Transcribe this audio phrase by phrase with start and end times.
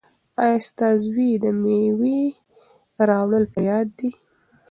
[0.43, 2.21] ایا ستا زوی ته د مېوې
[3.07, 4.09] راوړل په یاد دي؟